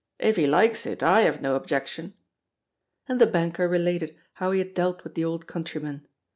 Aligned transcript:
if 0.17 0.35
he 0.35 0.47
likes 0.47 0.87
it, 0.87 1.03
I 1.03 1.21
have 1.21 1.43
no 1.43 1.55
objection." 1.55 2.15
And 3.07 3.21
the 3.21 3.27
banker 3.27 3.67
related 3.67 4.15
how 4.33 4.49
he 4.49 4.57
had 4.57 4.73
dealt 4.73 5.03
with 5.03 5.13
the 5.13 5.23
old 5.25 5.45
countryman. 5.45 6.07